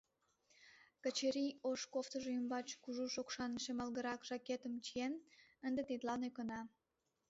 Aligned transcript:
Качырий 1.03 1.51
ош 1.69 1.81
кофтыжо 1.93 2.29
ӱмбач 2.39 2.67
кужу 2.83 3.05
шокшан 3.15 3.51
шемалгырак 3.63 4.21
жакеткым 4.29 4.73
чиен, 4.85 5.13
ынде 5.67 5.81
тидлан 5.89 6.21
ӧкына. 6.27 6.61